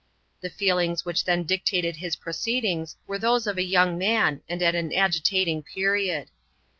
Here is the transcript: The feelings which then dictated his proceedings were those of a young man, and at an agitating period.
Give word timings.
The 0.41 0.49
feelings 0.49 1.05
which 1.05 1.25
then 1.25 1.43
dictated 1.43 1.97
his 1.97 2.15
proceedings 2.15 2.95
were 3.05 3.19
those 3.19 3.45
of 3.45 3.59
a 3.59 3.63
young 3.63 3.99
man, 3.99 4.41
and 4.49 4.59
at 4.63 4.73
an 4.73 4.91
agitating 4.91 5.61
period. 5.61 6.31